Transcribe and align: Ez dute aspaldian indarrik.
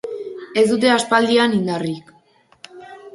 Ez 0.61 0.63
dute 0.69 0.89
aspaldian 0.93 1.53
indarrik. 1.57 2.09